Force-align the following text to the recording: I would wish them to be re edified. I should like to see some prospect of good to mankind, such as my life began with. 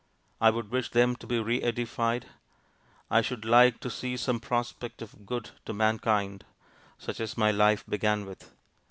I 0.39 0.49
would 0.49 0.71
wish 0.71 0.89
them 0.89 1.15
to 1.17 1.27
be 1.27 1.39
re 1.39 1.61
edified. 1.61 2.25
I 3.11 3.21
should 3.21 3.45
like 3.45 3.79
to 3.81 3.89
see 3.91 4.17
some 4.17 4.39
prospect 4.39 5.03
of 5.03 5.27
good 5.27 5.51
to 5.65 5.73
mankind, 5.73 6.43
such 6.97 7.19
as 7.19 7.37
my 7.37 7.51
life 7.51 7.85
began 7.85 8.25
with. 8.25 8.51